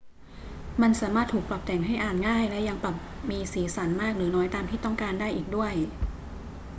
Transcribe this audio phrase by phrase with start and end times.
[0.81, 2.95] มันสามารถถูกปรับแต่งให้อ่านง่ายและยังปรับ
[3.29, 5.73] มีสีสันมากหรือน้อยตามที่ต้องการได้อีกด้วย